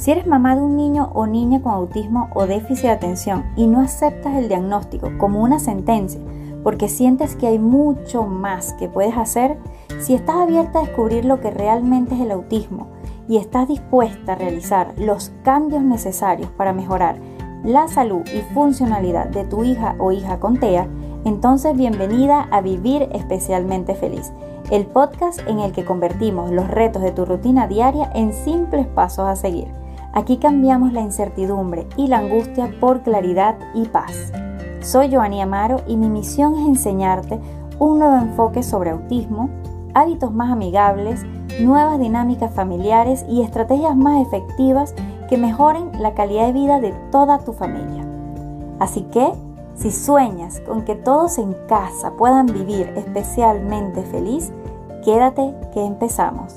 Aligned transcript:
Si 0.00 0.10
eres 0.10 0.26
mamá 0.26 0.56
de 0.56 0.62
un 0.62 0.78
niño 0.78 1.10
o 1.12 1.26
niña 1.26 1.60
con 1.60 1.72
autismo 1.72 2.30
o 2.32 2.46
déficit 2.46 2.84
de 2.84 2.90
atención 2.92 3.44
y 3.54 3.66
no 3.66 3.82
aceptas 3.82 4.34
el 4.34 4.48
diagnóstico 4.48 5.10
como 5.18 5.42
una 5.42 5.58
sentencia 5.58 6.18
porque 6.64 6.88
sientes 6.88 7.36
que 7.36 7.48
hay 7.48 7.58
mucho 7.58 8.24
más 8.24 8.72
que 8.72 8.88
puedes 8.88 9.14
hacer, 9.18 9.58
si 9.98 10.14
estás 10.14 10.36
abierta 10.36 10.78
a 10.78 10.82
descubrir 10.84 11.26
lo 11.26 11.38
que 11.40 11.50
realmente 11.50 12.14
es 12.14 12.22
el 12.22 12.30
autismo 12.30 12.88
y 13.28 13.36
estás 13.36 13.68
dispuesta 13.68 14.32
a 14.32 14.36
realizar 14.36 14.94
los 14.96 15.32
cambios 15.42 15.82
necesarios 15.82 16.48
para 16.52 16.72
mejorar 16.72 17.16
la 17.62 17.86
salud 17.86 18.22
y 18.34 18.40
funcionalidad 18.54 19.26
de 19.26 19.44
tu 19.44 19.64
hija 19.64 19.96
o 19.98 20.12
hija 20.12 20.40
con 20.40 20.58
TEA, 20.58 20.88
entonces 21.26 21.76
bienvenida 21.76 22.48
a 22.50 22.62
Vivir 22.62 23.10
Especialmente 23.12 23.94
Feliz, 23.94 24.32
el 24.70 24.86
podcast 24.86 25.40
en 25.46 25.58
el 25.58 25.72
que 25.72 25.84
convertimos 25.84 26.50
los 26.50 26.68
retos 26.68 27.02
de 27.02 27.12
tu 27.12 27.26
rutina 27.26 27.66
diaria 27.66 28.10
en 28.14 28.32
simples 28.32 28.86
pasos 28.86 29.28
a 29.28 29.36
seguir. 29.36 29.79
Aquí 30.12 30.38
cambiamos 30.38 30.92
la 30.92 31.02
incertidumbre 31.02 31.86
y 31.96 32.08
la 32.08 32.18
angustia 32.18 32.70
por 32.80 33.02
claridad 33.02 33.56
y 33.74 33.86
paz. 33.86 34.32
Soy 34.80 35.14
Joanny 35.14 35.40
Amaro 35.40 35.82
y 35.86 35.96
mi 35.96 36.08
misión 36.08 36.54
es 36.58 36.66
enseñarte 36.66 37.38
un 37.78 38.00
nuevo 38.00 38.16
enfoque 38.16 38.62
sobre 38.62 38.90
autismo, 38.90 39.48
hábitos 39.94 40.32
más 40.32 40.50
amigables, 40.50 41.24
nuevas 41.60 42.00
dinámicas 42.00 42.52
familiares 42.52 43.24
y 43.28 43.42
estrategias 43.42 43.96
más 43.96 44.26
efectivas 44.26 44.94
que 45.28 45.38
mejoren 45.38 45.90
la 46.00 46.14
calidad 46.14 46.46
de 46.46 46.52
vida 46.52 46.80
de 46.80 46.92
toda 47.12 47.38
tu 47.38 47.52
familia. 47.52 48.04
Así 48.80 49.02
que, 49.12 49.32
si 49.76 49.92
sueñas 49.92 50.60
con 50.60 50.84
que 50.84 50.96
todos 50.96 51.38
en 51.38 51.54
casa 51.68 52.12
puedan 52.18 52.46
vivir 52.46 52.92
especialmente 52.96 54.02
feliz, 54.02 54.50
quédate 55.04 55.54
que 55.72 55.84
empezamos. 55.84 56.56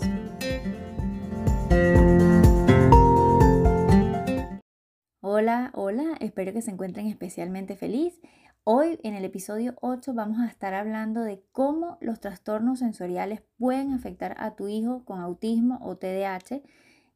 Hola, 5.25 5.71
hola, 5.73 6.17
espero 6.19 6.51
que 6.51 6.61
se 6.61 6.71
encuentren 6.71 7.07
especialmente 7.07 7.77
feliz. 7.77 8.19
Hoy 8.65 8.99
en 9.03 9.13
el 9.13 9.23
episodio 9.23 9.73
8 9.79 10.13
vamos 10.13 10.41
a 10.41 10.47
estar 10.47 10.73
hablando 10.73 11.21
de 11.21 11.41
cómo 11.53 11.97
los 12.01 12.19
trastornos 12.19 12.79
sensoriales 12.79 13.41
pueden 13.57 13.93
afectar 13.93 14.35
a 14.37 14.57
tu 14.57 14.67
hijo 14.67 15.05
con 15.05 15.21
autismo 15.21 15.79
o 15.81 15.95
TDAH 15.95 16.61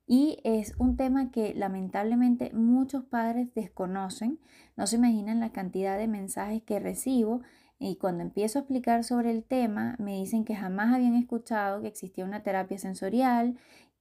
y 0.06 0.40
es 0.46 0.74
un 0.78 0.96
tema 0.96 1.32
que 1.32 1.54
lamentablemente 1.54 2.54
muchos 2.54 3.04
padres 3.04 3.54
desconocen, 3.54 4.40
no 4.78 4.88
se 4.88 4.96
imaginan 4.96 5.42
la 5.42 5.52
cantidad 5.52 5.98
de 5.98 6.08
mensajes 6.08 6.64
que 6.64 6.80
recibo 6.80 7.42
y 7.78 7.98
cuando 7.98 8.24
empiezo 8.24 8.58
a 8.58 8.62
explicar 8.62 9.04
sobre 9.04 9.32
el 9.32 9.44
tema 9.44 9.98
me 10.00 10.16
dicen 10.16 10.46
que 10.46 10.56
jamás 10.56 10.96
habían 10.96 11.16
escuchado 11.16 11.82
que 11.82 11.90
existía 11.90 12.24
una 12.24 12.42
terapia 12.42 12.78
sensorial, 12.78 13.58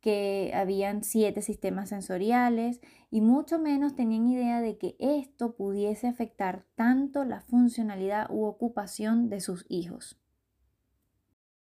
que 0.06 0.52
habían 0.54 1.02
siete 1.02 1.42
sistemas 1.42 1.88
sensoriales 1.88 2.80
y 3.10 3.22
mucho 3.22 3.58
menos 3.58 3.96
tenían 3.96 4.28
idea 4.28 4.60
de 4.60 4.78
que 4.78 4.94
esto 5.00 5.56
pudiese 5.56 6.06
afectar 6.06 6.64
tanto 6.76 7.24
la 7.24 7.40
funcionalidad 7.40 8.30
u 8.30 8.44
ocupación 8.44 9.28
de 9.30 9.40
sus 9.40 9.66
hijos. 9.68 10.16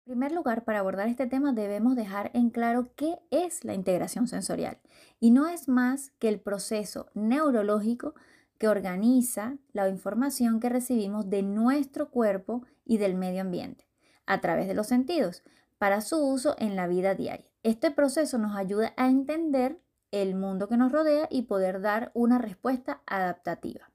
En 0.05 0.13
primer 0.13 0.31
lugar, 0.31 0.63
para 0.63 0.79
abordar 0.79 1.09
este 1.09 1.27
tema 1.27 1.51
debemos 1.51 1.97
dejar 1.97 2.31
en 2.33 2.49
claro 2.49 2.93
qué 2.95 3.19
es 3.29 3.65
la 3.65 3.73
integración 3.73 4.29
sensorial. 4.29 4.77
Y 5.19 5.31
no 5.31 5.49
es 5.49 5.67
más 5.67 6.11
que 6.11 6.29
el 6.29 6.39
proceso 6.39 7.07
neurológico 7.15 8.15
que 8.57 8.69
organiza 8.69 9.57
la 9.73 9.89
información 9.89 10.61
que 10.61 10.69
recibimos 10.69 11.29
de 11.29 11.43
nuestro 11.43 12.09
cuerpo 12.09 12.63
y 12.85 12.99
del 12.99 13.15
medio 13.15 13.41
ambiente 13.41 13.85
a 14.25 14.39
través 14.39 14.69
de 14.69 14.75
los 14.75 14.87
sentidos 14.87 15.43
para 15.77 15.99
su 15.99 16.25
uso 16.25 16.55
en 16.57 16.77
la 16.77 16.87
vida 16.87 17.15
diaria. 17.15 17.48
Este 17.63 17.91
proceso 17.91 18.37
nos 18.37 18.55
ayuda 18.55 18.93
a 18.95 19.07
entender 19.07 19.81
el 20.11 20.35
mundo 20.35 20.69
que 20.69 20.77
nos 20.77 20.91
rodea 20.91 21.27
y 21.29 21.43
poder 21.43 21.81
dar 21.81 22.11
una 22.13 22.37
respuesta 22.37 23.01
adaptativa. 23.05 23.91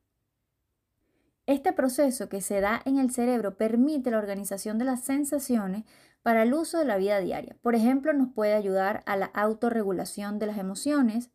Este 1.47 1.73
proceso 1.73 2.29
que 2.29 2.41
se 2.41 2.61
da 2.61 2.81
en 2.85 2.99
el 2.99 3.11
cerebro 3.11 3.57
permite 3.57 4.11
la 4.11 4.19
organización 4.19 4.79
de 4.79 4.85
las 4.85 5.05
sensaciones 5.05 5.85
para 6.23 6.43
el 6.43 6.55
uso 6.55 6.79
de 6.79 6.87
la 6.87 6.97
vida 6.97 7.21
diaria. 7.21 7.57
Por 7.61 7.75
ejemplo, 7.75 8.15
nos 8.15 8.33
puede 8.33 8.55
ayudar 8.55 9.03
a 9.07 9.17
la 9.17 9.27
autorregulación 9.27 10.39
de 10.39 10.47
las 10.47 10.57
emociones 10.57 11.31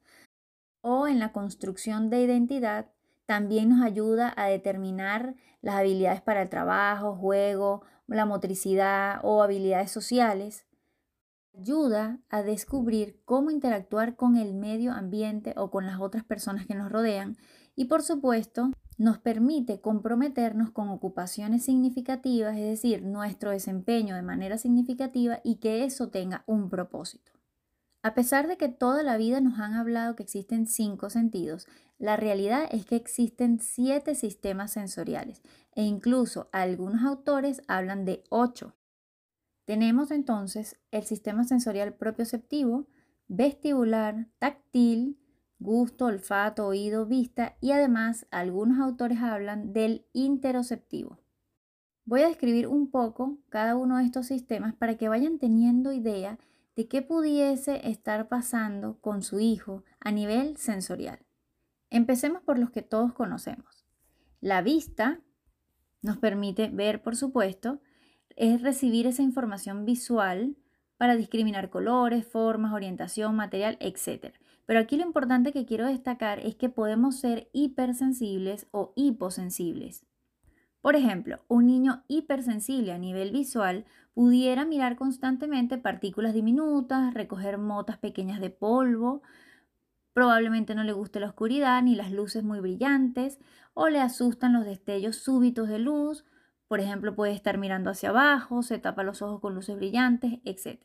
o 0.82 1.08
en 1.08 1.20
la 1.20 1.32
construcción 1.32 2.10
de 2.10 2.22
identidad. 2.22 2.92
También 3.28 3.70
nos 3.70 3.86
ayuda 3.86 4.34
a 4.36 4.48
determinar 4.48 5.36
las 5.62 5.76
habilidades 5.76 6.22
para 6.22 6.42
el 6.42 6.50
trabajo, 6.50 7.16
juego, 7.16 7.84
la 8.08 8.26
motricidad 8.26 9.20
o 9.22 9.44
habilidades 9.44 9.92
sociales. 9.92 10.66
Ayuda 11.60 12.22
a 12.30 12.42
descubrir 12.42 13.20
cómo 13.26 13.52
interactuar 13.52 14.16
con 14.16 14.38
el 14.38 14.54
medio 14.54 14.94
ambiente 14.94 15.54
o 15.58 15.70
con 15.70 15.86
las 15.86 16.00
otras 16.00 16.24
personas 16.24 16.66
que 16.66 16.74
nos 16.74 16.90
rodean 16.90 17.36
y 17.76 17.86
por 17.86 18.02
supuesto 18.02 18.72
nos 18.98 19.18
permite 19.18 19.82
comprometernos 19.82 20.72
con 20.72 20.88
ocupaciones 20.88 21.66
significativas, 21.66 22.56
es 22.56 22.64
decir, 22.64 23.04
nuestro 23.04 23.52
desempeño 23.52 24.16
de 24.16 24.22
manera 24.22 24.58
significativa 24.58 25.42
y 25.44 25.56
que 25.56 25.84
eso 25.84 26.08
tenga 26.08 26.44
un 26.46 26.70
propósito. 26.70 27.34
A 28.04 28.14
pesar 28.14 28.48
de 28.48 28.56
que 28.56 28.70
toda 28.70 29.04
la 29.04 29.18
vida 29.18 29.42
nos 29.42 29.60
han 29.60 29.74
hablado 29.74 30.16
que 30.16 30.24
existen 30.24 30.66
cinco 30.66 31.10
sentidos, 31.10 31.68
la 31.98 32.16
realidad 32.16 32.70
es 32.72 32.86
que 32.86 32.96
existen 32.96 33.60
siete 33.60 34.16
sistemas 34.16 34.72
sensoriales 34.72 35.42
e 35.76 35.84
incluso 35.84 36.48
algunos 36.54 37.04
autores 37.04 37.62
hablan 37.68 38.06
de 38.06 38.24
ocho. 38.30 38.79
Tenemos 39.70 40.10
entonces 40.10 40.80
el 40.90 41.04
sistema 41.04 41.44
sensorial 41.44 41.94
propioceptivo, 41.94 42.88
vestibular, 43.28 44.26
táctil, 44.40 45.20
gusto, 45.60 46.06
olfato, 46.06 46.66
oído, 46.66 47.06
vista 47.06 47.56
y 47.62 47.70
además 47.70 48.26
algunos 48.32 48.80
autores 48.80 49.20
hablan 49.20 49.72
del 49.72 50.08
interoceptivo. 50.12 51.20
Voy 52.04 52.22
a 52.22 52.30
describir 52.30 52.66
un 52.66 52.90
poco 52.90 53.38
cada 53.50 53.76
uno 53.76 54.00
de 54.00 54.06
estos 54.06 54.26
sistemas 54.26 54.74
para 54.74 54.98
que 54.98 55.08
vayan 55.08 55.38
teniendo 55.38 55.94
idea 55.94 56.40
de 56.76 56.88
qué 56.88 57.04
pudiese 57.04 57.88
estar 57.88 58.28
pasando 58.28 59.00
con 59.02 59.22
su 59.22 59.40
hijo 59.40 59.84
a 60.00 60.12
nivel 60.12 60.58
sensorial. 60.58 61.20
Empecemos 61.92 62.42
por 62.42 62.58
los 62.58 62.72
que 62.72 62.82
todos 62.82 63.14
conocemos. 63.14 63.86
La 64.42 64.64
vista 64.64 65.22
nos 66.02 66.18
permite 66.18 66.70
ver, 66.70 67.04
por 67.04 67.16
supuesto, 67.16 67.82
es 68.40 68.62
recibir 68.62 69.06
esa 69.06 69.22
información 69.22 69.86
visual 69.86 70.56
para 70.98 71.18
discriminar 71.18 71.70
colores, 71.70 72.26
formas, 72.26 72.74
orientación, 72.74 73.36
material, 73.36 73.78
etc. 73.82 74.34
Pero 74.66 74.80
aquí 74.80 74.96
lo 74.96 75.06
importante 75.06 75.52
que 75.52 75.66
quiero 75.66 75.86
destacar 75.86 76.40
es 76.40 76.56
que 76.56 76.70
podemos 76.70 77.20
ser 77.20 77.50
hipersensibles 77.52 78.68
o 78.72 78.94
hiposensibles. 78.96 80.06
Por 80.82 80.96
ejemplo, 80.96 81.40
un 81.50 81.68
niño 81.68 82.06
hipersensible 82.08 82.94
a 82.94 82.98
nivel 82.98 83.32
visual 83.32 83.84
pudiera 84.14 84.64
mirar 84.64 84.96
constantemente 84.96 85.78
partículas 85.78 86.34
diminutas, 86.34 87.14
recoger 87.14 87.58
motas 87.58 87.98
pequeñas 87.98 88.40
de 88.40 88.52
polvo, 88.52 89.22
probablemente 90.14 90.76
no 90.76 90.86
le 90.86 90.94
guste 90.94 91.20
la 91.20 91.28
oscuridad 91.28 91.84
ni 91.84 91.96
las 91.96 92.12
luces 92.14 92.44
muy 92.44 92.62
brillantes 92.62 93.38
o 93.74 93.90
le 93.90 94.00
asustan 94.00 94.54
los 94.54 94.64
destellos 94.64 95.18
súbitos 95.18 95.68
de 95.68 95.80
luz, 95.80 96.24
por 96.70 96.80
ejemplo 96.80 97.16
puede 97.16 97.34
estar 97.34 97.58
mirando 97.58 97.90
hacia 97.90 98.10
abajo, 98.10 98.62
se 98.62 98.78
tapa 98.78 99.04
los 99.04 99.22
ojos 99.22 99.42
con 99.42 99.56
luces 99.56 99.76
brillantes, 99.76 100.40
etc. 100.46 100.80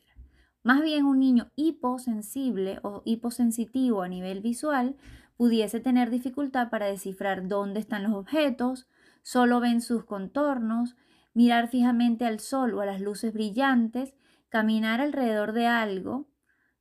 Más 0.63 0.81
bien 0.81 1.05
un 1.05 1.19
niño 1.19 1.51
hiposensible 1.55 2.79
o 2.81 3.03
hiposensitivo 3.05 4.01
a 4.01 4.09
nivel 4.09 4.41
visual 4.41 4.95
pudiese 5.37 5.79
tener 5.79 6.09
dificultad 6.09 6.71
para 6.71 6.87
descifrar 6.87 7.47
dónde 7.47 7.79
están 7.79 8.01
los 8.01 8.13
objetos, 8.13 8.87
solo 9.21 9.59
ven 9.59 9.79
sus 9.79 10.05
contornos, 10.05 10.95
mirar 11.35 11.67
fijamente 11.67 12.25
al 12.25 12.39
sol 12.39 12.73
o 12.73 12.81
a 12.81 12.87
las 12.87 12.99
luces 12.99 13.31
brillantes, 13.31 14.15
caminar 14.49 15.01
alrededor 15.01 15.53
de 15.53 15.67
algo, 15.67 16.27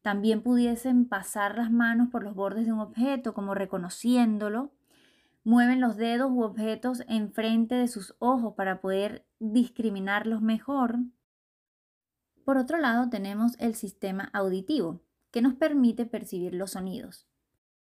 también 0.01 0.43
pudiesen 0.43 1.07
pasar 1.07 1.59
las 1.59 1.71
manos 1.71 2.09
por 2.09 2.25
los 2.25 2.35
bordes 2.35 2.65
de 2.65 2.73
un 2.73 2.81
objeto 2.81 3.35
como 3.35 3.55
reconociéndolo, 3.55 4.73
mueven 5.45 5.81
los 5.81 5.97
dedos 5.97 6.31
u 6.33 6.43
objetos 6.43 7.03
enfrente 7.07 7.77
de 7.77 7.89
sus 7.89 8.17
ojos 8.19 8.55
para 8.55 8.81
poder 8.81 9.25
discriminarlos 9.39 10.43
mejor, 10.43 10.99
por 12.45 12.59
otro 12.59 12.77
lado, 12.79 13.09
tenemos 13.09 13.57
el 13.59 13.75
sistema 13.75 14.29
auditivo, 14.35 15.01
que 15.31 15.41
nos 15.41 15.55
permite 15.55 16.05
percibir 16.05 16.55
los 16.55 16.73
sonidos, 16.73 17.27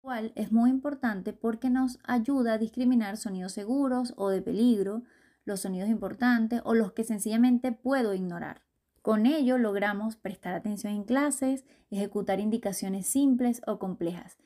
cual 0.01 0.31
es 0.36 0.51
muy 0.51 0.71
importante 0.71 1.31
porque 1.31 1.69
nos 1.69 2.00
ayuda 2.04 2.54
a 2.54 2.57
discriminar 2.57 3.18
sonidos 3.18 3.54
seguros 3.54 4.13
o 4.18 4.30
de 4.30 4.42
peligro, 4.42 5.03
los 5.45 5.62
sonidos 5.62 5.89
importantes 5.89 6.62
o 6.65 6.74
los 6.74 6.92
que 6.92 7.03
sencillamente 7.03 7.71
puedo 7.71 8.15
ignorar. 8.15 8.63
Con 9.03 9.27
ello 9.27 9.60
logramos 9.60 10.18
prestar 10.18 10.56
atención 10.56 10.92
en 10.92 11.03
clases, 11.03 11.63
ejecutar 11.92 12.39
indicaciones 12.39 13.06
simples 13.06 13.62
o 13.68 13.77
complejas. 13.77 14.38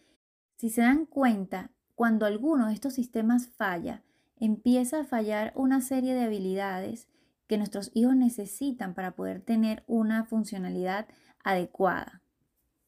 Si 0.57 0.69
se 0.69 0.81
dan 0.81 1.05
cuenta, 1.05 1.71
cuando 2.01 2.25
alguno 2.25 2.65
de 2.65 2.73
estos 2.73 2.95
sistemas 2.95 3.47
falla, 3.47 4.01
empieza 4.39 5.01
a 5.01 5.03
fallar 5.03 5.53
una 5.55 5.81
serie 5.81 6.15
de 6.15 6.23
habilidades 6.23 7.07
que 7.45 7.59
nuestros 7.59 7.91
hijos 7.93 8.15
necesitan 8.15 8.95
para 8.95 9.11
poder 9.11 9.39
tener 9.39 9.83
una 9.85 10.25
funcionalidad 10.25 11.07
adecuada. 11.43 12.23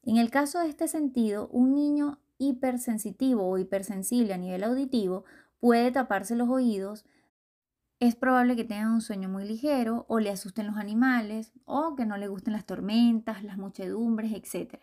En 0.02 0.18
el 0.18 0.32
caso 0.32 0.62
de 0.62 0.70
este 0.70 0.88
sentido, 0.88 1.48
un 1.50 1.76
niño 1.76 2.22
hipersensitivo 2.40 3.48
o 3.48 3.60
hipersensible 3.60 4.34
a 4.34 4.40
nivel 4.40 4.64
auditivo 4.64 5.26
puede 5.60 5.92
taparse 5.92 6.36
los 6.36 6.50
oídos, 6.50 7.06
es 8.00 8.16
probable 8.16 8.56
que 8.56 8.66
tenga 8.66 8.92
un 8.92 9.02
sueño 9.02 9.30
muy 9.30 9.46
ligero 9.46 10.08
o 10.10 10.20
le 10.20 10.32
asusten 10.32 10.66
los 10.66 10.78
animales 10.78 11.54
o 11.66 11.96
que 11.96 12.08
no 12.08 12.18
le 12.18 12.30
gusten 12.30 12.54
las 12.54 12.66
tormentas, 12.66 13.44
las 13.44 13.60
muchedumbres, 13.60 14.32
etc. 14.34 14.80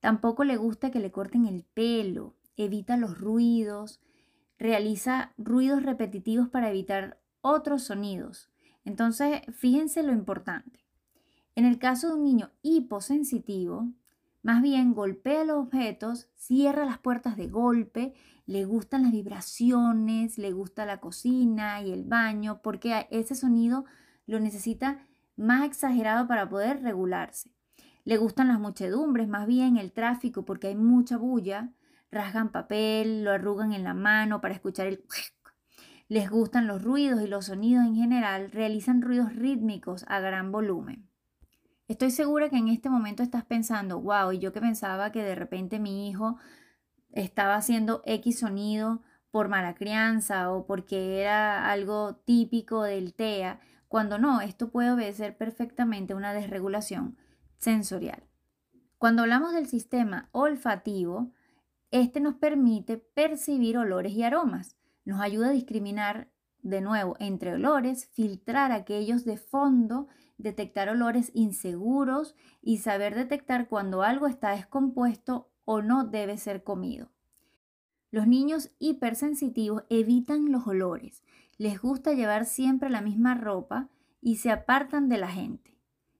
Tampoco 0.00 0.44
le 0.44 0.56
gusta 0.56 0.90
que 0.90 0.98
le 0.98 1.12
corten 1.12 1.44
el 1.44 1.62
pelo, 1.62 2.36
evita 2.56 2.96
los 2.96 3.18
ruidos, 3.18 4.00
realiza 4.58 5.32
ruidos 5.36 5.82
repetitivos 5.82 6.48
para 6.48 6.70
evitar 6.70 7.20
otros 7.40 7.84
sonidos. 7.84 8.50
Entonces, 8.84 9.42
fíjense 9.52 10.02
lo 10.02 10.12
importante. 10.12 10.84
En 11.54 11.64
el 11.64 11.78
caso 11.78 12.08
de 12.08 12.14
un 12.14 12.24
niño 12.24 12.50
hiposensitivo, 12.62 13.88
más 14.42 14.60
bien 14.60 14.92
golpea 14.92 15.44
los 15.44 15.56
objetos, 15.56 16.28
cierra 16.36 16.84
las 16.84 16.98
puertas 16.98 17.36
de 17.36 17.48
golpe, 17.48 18.14
le 18.46 18.64
gustan 18.66 19.02
las 19.02 19.12
vibraciones, 19.12 20.36
le 20.36 20.52
gusta 20.52 20.84
la 20.84 21.00
cocina 21.00 21.80
y 21.80 21.92
el 21.92 22.04
baño, 22.04 22.60
porque 22.62 23.06
ese 23.10 23.34
sonido 23.34 23.86
lo 24.26 24.40
necesita 24.40 25.06
más 25.36 25.64
exagerado 25.64 26.26
para 26.28 26.48
poder 26.48 26.82
regularse. 26.82 27.50
Le 28.04 28.18
gustan 28.18 28.48
las 28.48 28.60
muchedumbres, 28.60 29.28
más 29.28 29.46
bien 29.46 29.78
el 29.78 29.92
tráfico, 29.92 30.44
porque 30.44 30.68
hay 30.68 30.76
mucha 30.76 31.16
bulla, 31.16 31.72
rasgan 32.14 32.50
papel, 32.50 33.24
lo 33.24 33.32
arrugan 33.32 33.72
en 33.72 33.84
la 33.84 33.94
mano 33.94 34.40
para 34.40 34.54
escuchar 34.54 34.86
el... 34.86 35.04
Les 36.08 36.30
gustan 36.30 36.66
los 36.66 36.82
ruidos 36.82 37.22
y 37.22 37.26
los 37.26 37.46
sonidos 37.46 37.84
en 37.86 37.96
general, 37.96 38.50
realizan 38.50 39.02
ruidos 39.02 39.34
rítmicos 39.34 40.04
a 40.08 40.20
gran 40.20 40.52
volumen. 40.52 41.08
Estoy 41.88 42.10
segura 42.10 42.48
que 42.48 42.56
en 42.56 42.68
este 42.68 42.88
momento 42.88 43.22
estás 43.22 43.44
pensando, 43.44 44.00
wow, 44.00 44.32
y 44.32 44.38
yo 44.38 44.52
que 44.52 44.60
pensaba 44.60 45.12
que 45.12 45.22
de 45.22 45.34
repente 45.34 45.78
mi 45.78 46.08
hijo 46.08 46.36
estaba 47.10 47.56
haciendo 47.56 48.02
X 48.04 48.38
sonido 48.38 49.02
por 49.30 49.48
mala 49.48 49.74
crianza 49.74 50.50
o 50.52 50.66
porque 50.66 51.20
era 51.20 51.70
algo 51.70 52.16
típico 52.24 52.82
del 52.82 53.14
TEA, 53.14 53.60
cuando 53.88 54.18
no, 54.18 54.40
esto 54.40 54.70
puede 54.70 54.92
obedecer 54.92 55.36
perfectamente 55.36 56.14
una 56.14 56.32
desregulación 56.32 57.16
sensorial. 57.58 58.22
Cuando 58.98 59.22
hablamos 59.22 59.52
del 59.52 59.66
sistema 59.66 60.28
olfativo, 60.32 61.32
este 61.90 62.20
nos 62.20 62.34
permite 62.34 62.96
percibir 62.96 63.78
olores 63.78 64.12
y 64.12 64.22
aromas, 64.22 64.76
nos 65.04 65.20
ayuda 65.20 65.48
a 65.48 65.52
discriminar 65.52 66.30
de 66.62 66.80
nuevo 66.80 67.16
entre 67.20 67.54
olores, 67.54 68.06
filtrar 68.12 68.72
aquellos 68.72 69.24
de 69.24 69.36
fondo 69.36 70.08
detectar 70.38 70.88
olores 70.88 71.30
inseguros 71.34 72.34
y 72.60 72.78
saber 72.78 73.14
detectar 73.14 73.68
cuando 73.68 74.02
algo 74.02 74.26
está 74.26 74.50
descompuesto 74.50 75.48
o 75.64 75.82
no 75.82 76.04
debe 76.04 76.36
ser 76.36 76.64
comido. 76.64 77.10
Los 78.10 78.26
niños 78.26 78.70
hipersensitivos 78.78 79.84
evitan 79.90 80.52
los 80.52 80.66
olores, 80.66 81.24
les 81.56 81.80
gusta 81.80 82.14
llevar 82.14 82.46
siempre 82.46 82.90
la 82.90 83.00
misma 83.00 83.34
ropa 83.34 83.88
y 84.20 84.36
se 84.36 84.50
apartan 84.50 85.08
de 85.08 85.18
la 85.18 85.28
gente. 85.28 85.76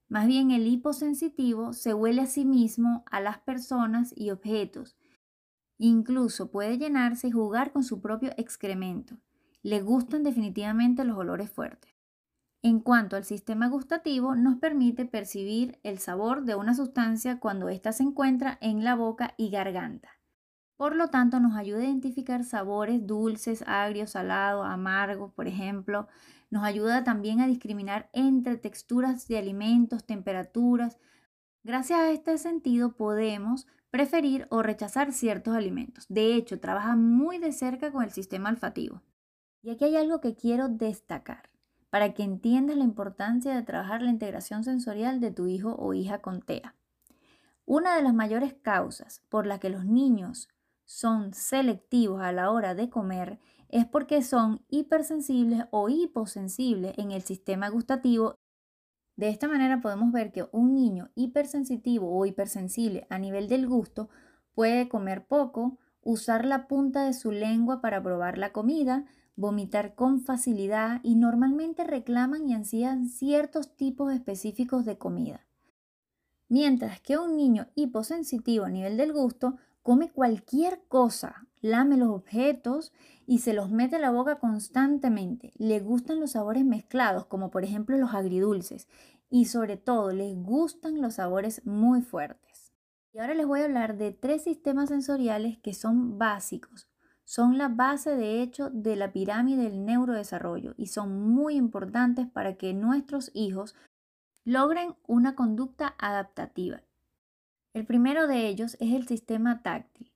Más 0.08 0.26
bien 0.26 0.50
el 0.50 0.66
hiposensitivo 0.66 1.72
se 1.72 1.94
huele 1.94 2.22
a 2.22 2.26
sí 2.26 2.44
mismo, 2.44 3.04
a 3.10 3.20
las 3.20 3.38
personas 3.38 4.12
y 4.16 4.30
objetos. 4.30 4.96
Incluso 5.78 6.50
puede 6.50 6.78
llenarse 6.78 7.28
y 7.28 7.32
jugar 7.32 7.72
con 7.72 7.84
su 7.84 8.00
propio 8.00 8.30
excremento. 8.36 9.16
Le 9.62 9.80
gustan 9.80 10.22
definitivamente 10.22 11.04
los 11.04 11.16
olores 11.16 11.50
fuertes. 11.50 11.94
En 12.62 12.80
cuanto 12.80 13.16
al 13.16 13.24
sistema 13.24 13.68
gustativo, 13.68 14.36
nos 14.36 14.56
permite 14.56 15.04
percibir 15.04 15.78
el 15.82 15.98
sabor 15.98 16.44
de 16.44 16.54
una 16.54 16.74
sustancia 16.74 17.38
cuando 17.38 17.68
ésta 17.68 17.92
se 17.92 18.04
encuentra 18.04 18.56
en 18.62 18.84
la 18.84 18.94
boca 18.94 19.34
y 19.36 19.50
garganta. 19.50 20.08
Por 20.76 20.96
lo 20.96 21.08
tanto, 21.08 21.40
nos 21.40 21.56
ayuda 21.56 21.80
a 21.80 21.84
identificar 21.84 22.42
sabores 22.42 23.06
dulces, 23.06 23.62
agrios, 23.66 24.12
salados, 24.12 24.66
amargos, 24.66 25.32
por 25.32 25.46
ejemplo. 25.46 26.08
Nos 26.50 26.64
ayuda 26.64 27.04
también 27.04 27.40
a 27.40 27.46
discriminar 27.46 28.08
entre 28.12 28.56
texturas 28.56 29.28
de 29.28 29.38
alimentos, 29.38 30.04
temperaturas. 30.04 30.98
Gracias 31.64 31.98
a 31.98 32.10
este 32.10 32.36
sentido 32.36 32.92
podemos 32.92 33.66
preferir 33.90 34.46
o 34.50 34.62
rechazar 34.62 35.12
ciertos 35.12 35.56
alimentos. 35.56 36.04
De 36.10 36.34
hecho, 36.34 36.60
trabaja 36.60 36.94
muy 36.94 37.38
de 37.38 37.52
cerca 37.52 37.90
con 37.90 38.04
el 38.04 38.10
sistema 38.10 38.50
olfativo. 38.50 39.00
Y 39.62 39.70
aquí 39.70 39.86
hay 39.86 39.96
algo 39.96 40.20
que 40.20 40.36
quiero 40.36 40.68
destacar 40.68 41.48
para 41.88 42.12
que 42.12 42.22
entiendas 42.22 42.76
la 42.76 42.84
importancia 42.84 43.54
de 43.54 43.62
trabajar 43.62 44.02
la 44.02 44.10
integración 44.10 44.62
sensorial 44.62 45.20
de 45.20 45.30
tu 45.30 45.46
hijo 45.46 45.74
o 45.78 45.94
hija 45.94 46.18
con 46.20 46.42
TEA. 46.42 46.74
Una 47.64 47.96
de 47.96 48.02
las 48.02 48.12
mayores 48.12 48.52
causas 48.52 49.22
por 49.30 49.46
las 49.46 49.58
que 49.58 49.70
los 49.70 49.86
niños 49.86 50.50
son 50.84 51.32
selectivos 51.32 52.20
a 52.20 52.32
la 52.32 52.50
hora 52.50 52.74
de 52.74 52.90
comer 52.90 53.40
es 53.70 53.86
porque 53.86 54.22
son 54.22 54.62
hipersensibles 54.68 55.64
o 55.70 55.88
hiposensibles 55.88 56.92
en 56.98 57.10
el 57.10 57.22
sistema 57.22 57.70
gustativo. 57.70 58.34
De 59.16 59.28
esta 59.28 59.46
manera 59.48 59.80
podemos 59.80 60.12
ver 60.12 60.32
que 60.32 60.46
un 60.50 60.74
niño 60.74 61.10
hipersensitivo 61.14 62.10
o 62.10 62.26
hipersensible 62.26 63.06
a 63.10 63.18
nivel 63.18 63.48
del 63.48 63.68
gusto 63.68 64.08
puede 64.54 64.88
comer 64.88 65.26
poco, 65.26 65.78
usar 66.02 66.44
la 66.44 66.66
punta 66.66 67.04
de 67.04 67.12
su 67.12 67.30
lengua 67.30 67.80
para 67.80 68.02
probar 68.02 68.38
la 68.38 68.52
comida, 68.52 69.04
vomitar 69.36 69.94
con 69.94 70.20
facilidad 70.20 71.00
y 71.02 71.16
normalmente 71.16 71.84
reclaman 71.84 72.48
y 72.48 72.54
ansían 72.54 73.08
ciertos 73.08 73.76
tipos 73.76 74.12
específicos 74.12 74.84
de 74.84 74.98
comida. 74.98 75.46
Mientras 76.48 77.00
que 77.00 77.16
un 77.16 77.36
niño 77.36 77.68
hiposensitivo 77.74 78.64
a 78.64 78.70
nivel 78.70 78.96
del 78.96 79.12
gusto 79.12 79.56
come 79.82 80.10
cualquier 80.10 80.82
cosa, 80.88 81.46
lame 81.64 81.96
los 81.96 82.10
objetos 82.10 82.92
y 83.26 83.38
se 83.38 83.54
los 83.54 83.70
mete 83.70 83.96
a 83.96 83.98
la 83.98 84.10
boca 84.10 84.38
constantemente. 84.38 85.54
Le 85.56 85.80
gustan 85.80 86.20
los 86.20 86.32
sabores 86.32 86.62
mezclados, 86.62 87.24
como 87.24 87.50
por 87.50 87.64
ejemplo 87.64 87.96
los 87.96 88.12
agridulces, 88.12 88.86
y 89.30 89.46
sobre 89.46 89.78
todo 89.78 90.12
les 90.12 90.36
gustan 90.36 91.00
los 91.00 91.14
sabores 91.14 91.64
muy 91.64 92.02
fuertes. 92.02 92.74
Y 93.14 93.18
ahora 93.18 93.32
les 93.32 93.46
voy 93.46 93.60
a 93.60 93.64
hablar 93.64 93.96
de 93.96 94.12
tres 94.12 94.42
sistemas 94.42 94.90
sensoriales 94.90 95.56
que 95.56 95.72
son 95.72 96.18
básicos 96.18 96.86
son 97.26 97.56
la 97.56 97.68
base 97.68 98.14
de 98.16 98.42
hecho 98.42 98.68
de 98.68 98.96
la 98.96 99.10
pirámide 99.10 99.62
del 99.62 99.86
neurodesarrollo 99.86 100.74
y 100.76 100.88
son 100.88 101.26
muy 101.30 101.54
importantes 101.54 102.26
para 102.28 102.56
que 102.56 102.74
nuestros 102.74 103.30
hijos 103.32 103.74
logren 104.44 104.94
una 105.06 105.34
conducta 105.34 105.94
adaptativa. 105.98 106.82
El 107.72 107.86
primero 107.86 108.26
de 108.26 108.46
ellos 108.46 108.76
es 108.78 108.92
el 108.92 109.08
sistema 109.08 109.62
táctil 109.62 110.13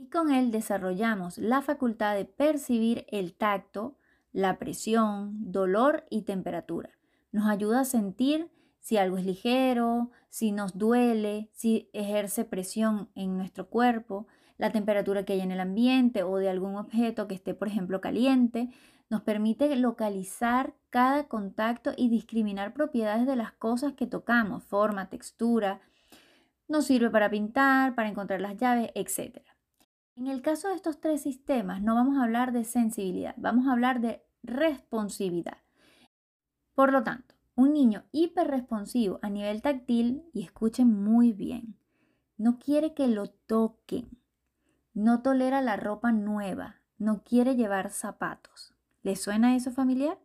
y 0.00 0.08
con 0.08 0.32
él 0.32 0.50
desarrollamos 0.50 1.36
la 1.36 1.60
facultad 1.60 2.14
de 2.14 2.24
percibir 2.24 3.04
el 3.10 3.34
tacto, 3.34 3.96
la 4.32 4.58
presión, 4.58 5.52
dolor 5.52 6.04
y 6.08 6.22
temperatura. 6.22 6.90
Nos 7.32 7.46
ayuda 7.46 7.80
a 7.80 7.84
sentir 7.84 8.50
si 8.80 8.96
algo 8.96 9.18
es 9.18 9.26
ligero, 9.26 10.10
si 10.30 10.52
nos 10.52 10.78
duele, 10.78 11.50
si 11.52 11.90
ejerce 11.92 12.46
presión 12.46 13.10
en 13.14 13.36
nuestro 13.36 13.68
cuerpo, 13.68 14.26
la 14.56 14.72
temperatura 14.72 15.24
que 15.24 15.34
hay 15.34 15.40
en 15.40 15.50
el 15.50 15.60
ambiente 15.60 16.22
o 16.22 16.38
de 16.38 16.48
algún 16.48 16.76
objeto 16.76 17.28
que 17.28 17.34
esté, 17.34 17.52
por 17.52 17.68
ejemplo, 17.68 18.00
caliente, 18.00 18.70
nos 19.10 19.20
permite 19.20 19.74
localizar 19.76 20.72
cada 20.88 21.28
contacto 21.28 21.92
y 21.94 22.08
discriminar 22.08 22.72
propiedades 22.72 23.26
de 23.26 23.36
las 23.36 23.52
cosas 23.52 23.92
que 23.92 24.06
tocamos, 24.06 24.64
forma, 24.64 25.10
textura. 25.10 25.80
Nos 26.68 26.86
sirve 26.86 27.10
para 27.10 27.28
pintar, 27.28 27.94
para 27.94 28.08
encontrar 28.08 28.40
las 28.40 28.56
llaves, 28.56 28.90
etc. 28.94 29.42
En 30.16 30.26
el 30.26 30.42
caso 30.42 30.68
de 30.68 30.74
estos 30.74 31.00
tres 31.00 31.22
sistemas 31.22 31.82
no 31.82 31.94
vamos 31.94 32.18
a 32.18 32.24
hablar 32.24 32.52
de 32.52 32.64
sensibilidad, 32.64 33.34
vamos 33.38 33.66
a 33.66 33.72
hablar 33.72 34.00
de 34.00 34.22
responsividad. 34.42 35.58
Por 36.74 36.92
lo 36.92 37.02
tanto, 37.02 37.34
un 37.54 37.72
niño 37.72 38.04
hiperresponsivo 38.12 39.18
a 39.22 39.30
nivel 39.30 39.62
táctil, 39.62 40.24
y 40.32 40.42
escuchen 40.42 41.02
muy 41.02 41.32
bien, 41.32 41.76
no 42.36 42.58
quiere 42.58 42.94
que 42.94 43.06
lo 43.06 43.28
toquen, 43.28 44.18
no 44.94 45.22
tolera 45.22 45.60
la 45.60 45.76
ropa 45.76 46.12
nueva, 46.12 46.80
no 46.98 47.22
quiere 47.22 47.56
llevar 47.56 47.90
zapatos. 47.90 48.74
¿Le 49.02 49.16
suena 49.16 49.56
eso 49.56 49.70
familiar? 49.70 50.18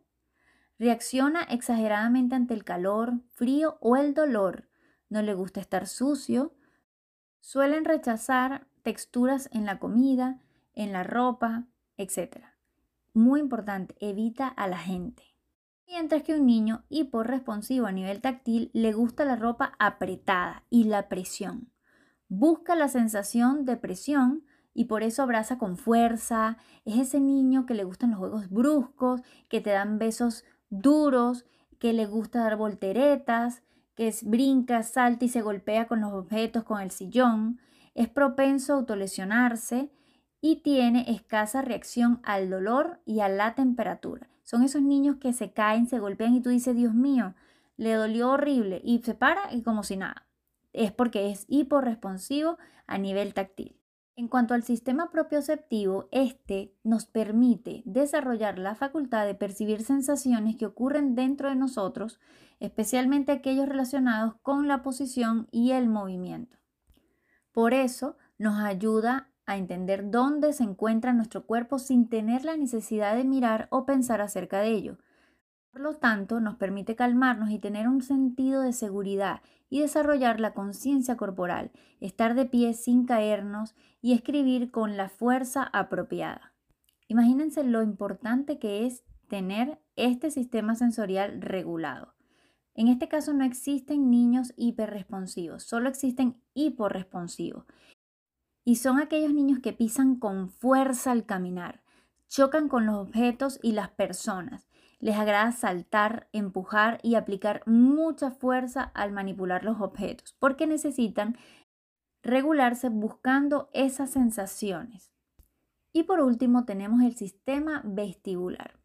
Reacciona 0.78 1.42
exageradamente 1.42 2.34
ante 2.34 2.52
el 2.52 2.64
calor, 2.64 3.20
frío 3.32 3.78
o 3.80 3.96
el 3.96 4.12
dolor. 4.12 4.68
No 5.08 5.22
le 5.22 5.32
gusta 5.32 5.60
estar 5.60 5.86
sucio. 5.86 6.54
Suelen 7.40 7.86
rechazar 7.86 8.66
texturas 8.86 9.48
en 9.50 9.66
la 9.66 9.80
comida, 9.80 10.38
en 10.72 10.92
la 10.92 11.02
ropa, 11.02 11.64
etc. 11.96 12.36
Muy 13.14 13.40
importante, 13.40 13.96
evita 13.98 14.46
a 14.46 14.68
la 14.68 14.78
gente. 14.78 15.24
Mientras 15.88 16.22
que 16.22 16.36
un 16.36 16.46
niño 16.46 16.84
hiporresponsivo 16.88 17.86
a 17.86 17.92
nivel 17.92 18.20
táctil 18.20 18.70
le 18.72 18.92
gusta 18.92 19.24
la 19.24 19.34
ropa 19.34 19.72
apretada 19.80 20.62
y 20.70 20.84
la 20.84 21.08
presión. 21.08 21.72
Busca 22.28 22.76
la 22.76 22.86
sensación 22.86 23.64
de 23.64 23.76
presión 23.76 24.44
y 24.72 24.84
por 24.84 25.02
eso 25.02 25.24
abraza 25.24 25.58
con 25.58 25.76
fuerza. 25.76 26.56
Es 26.84 26.96
ese 26.96 27.18
niño 27.18 27.66
que 27.66 27.74
le 27.74 27.82
gustan 27.82 28.12
los 28.12 28.20
juegos 28.20 28.48
bruscos, 28.50 29.20
que 29.48 29.60
te 29.60 29.70
dan 29.70 29.98
besos 29.98 30.44
duros, 30.70 31.44
que 31.80 31.92
le 31.92 32.06
gusta 32.06 32.38
dar 32.38 32.56
volteretas, 32.56 33.64
que 33.96 34.14
brinca, 34.22 34.84
salta 34.84 35.24
y 35.24 35.28
se 35.28 35.42
golpea 35.42 35.88
con 35.88 36.02
los 36.02 36.12
objetos, 36.12 36.62
con 36.62 36.80
el 36.80 36.92
sillón. 36.92 37.58
Es 37.96 38.10
propenso 38.10 38.74
a 38.74 38.76
autolesionarse 38.76 39.90
y 40.42 40.56
tiene 40.56 41.10
escasa 41.10 41.62
reacción 41.62 42.20
al 42.22 42.50
dolor 42.50 43.00
y 43.06 43.20
a 43.20 43.28
la 43.28 43.54
temperatura. 43.54 44.28
Son 44.44 44.62
esos 44.62 44.82
niños 44.82 45.16
que 45.16 45.32
se 45.32 45.52
caen, 45.52 45.88
se 45.88 45.98
golpean 45.98 46.34
y 46.34 46.42
tú 46.42 46.50
dices, 46.50 46.76
Dios 46.76 46.94
mío, 46.94 47.34
le 47.78 47.94
dolió 47.94 48.30
horrible 48.30 48.82
y 48.84 49.00
se 49.02 49.14
para 49.14 49.52
y 49.52 49.62
como 49.62 49.82
si 49.82 49.96
nada. 49.96 50.26
Es 50.74 50.92
porque 50.92 51.30
es 51.30 51.46
hiporresponsivo 51.48 52.58
a 52.86 52.98
nivel 52.98 53.32
táctil. 53.32 53.80
En 54.14 54.28
cuanto 54.28 54.52
al 54.52 54.62
sistema 54.62 55.10
propioceptivo, 55.10 56.08
este 56.12 56.74
nos 56.84 57.06
permite 57.06 57.82
desarrollar 57.86 58.58
la 58.58 58.74
facultad 58.74 59.24
de 59.26 59.34
percibir 59.34 59.82
sensaciones 59.82 60.56
que 60.56 60.66
ocurren 60.66 61.14
dentro 61.14 61.48
de 61.48 61.56
nosotros, 61.56 62.20
especialmente 62.60 63.32
aquellos 63.32 63.66
relacionados 63.66 64.34
con 64.42 64.68
la 64.68 64.82
posición 64.82 65.48
y 65.50 65.72
el 65.72 65.88
movimiento. 65.88 66.56
Por 67.56 67.72
eso 67.72 68.18
nos 68.36 68.58
ayuda 68.58 69.30
a 69.46 69.56
entender 69.56 70.10
dónde 70.10 70.52
se 70.52 70.62
encuentra 70.62 71.14
nuestro 71.14 71.46
cuerpo 71.46 71.78
sin 71.78 72.10
tener 72.10 72.44
la 72.44 72.54
necesidad 72.54 73.16
de 73.16 73.24
mirar 73.24 73.66
o 73.70 73.86
pensar 73.86 74.20
acerca 74.20 74.60
de 74.60 74.72
ello. 74.72 74.98
Por 75.70 75.80
lo 75.80 75.94
tanto, 75.94 76.38
nos 76.38 76.56
permite 76.56 76.96
calmarnos 76.96 77.48
y 77.48 77.58
tener 77.58 77.88
un 77.88 78.02
sentido 78.02 78.60
de 78.60 78.74
seguridad 78.74 79.40
y 79.70 79.80
desarrollar 79.80 80.38
la 80.38 80.52
conciencia 80.52 81.16
corporal, 81.16 81.70
estar 81.98 82.34
de 82.34 82.44
pie 82.44 82.74
sin 82.74 83.06
caernos 83.06 83.74
y 84.02 84.12
escribir 84.12 84.70
con 84.70 84.98
la 84.98 85.08
fuerza 85.08 85.62
apropiada. 85.62 86.52
Imagínense 87.08 87.64
lo 87.64 87.82
importante 87.82 88.58
que 88.58 88.84
es 88.84 89.02
tener 89.28 89.80
este 89.94 90.30
sistema 90.30 90.74
sensorial 90.74 91.40
regulado. 91.40 92.15
En 92.76 92.88
este 92.88 93.08
caso 93.08 93.32
no 93.32 93.44
existen 93.44 94.10
niños 94.10 94.52
hiperresponsivos, 94.56 95.64
solo 95.64 95.88
existen 95.88 96.40
hiporresponsivos. 96.54 97.64
Y 98.64 98.76
son 98.76 99.00
aquellos 99.00 99.32
niños 99.32 99.60
que 99.60 99.72
pisan 99.72 100.16
con 100.16 100.50
fuerza 100.50 101.10
al 101.10 101.24
caminar, 101.24 101.82
chocan 102.28 102.68
con 102.68 102.86
los 102.86 102.96
objetos 102.96 103.58
y 103.62 103.72
las 103.72 103.90
personas 103.90 104.68
les 104.98 105.16
agrada 105.16 105.52
saltar, 105.52 106.28
empujar 106.32 106.98
y 107.02 107.14
aplicar 107.14 107.62
mucha 107.66 108.30
fuerza 108.30 108.82
al 108.94 109.12
manipular 109.12 109.64
los 109.64 109.80
objetos, 109.80 110.34
porque 110.38 110.66
necesitan 110.66 111.36
regularse 112.22 112.88
buscando 112.88 113.68
esas 113.72 114.10
sensaciones. 114.10 115.12
Y 115.92 116.04
por 116.04 116.20
último 116.20 116.64
tenemos 116.64 117.02
el 117.02 117.14
sistema 117.14 117.82
vestibular. 117.84 118.75